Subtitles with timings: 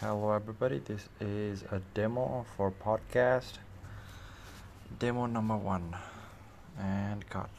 [0.00, 0.78] Hello, everybody.
[0.78, 3.58] This is a demo for podcast.
[4.98, 5.94] Demo number one,
[6.78, 7.50] and cut.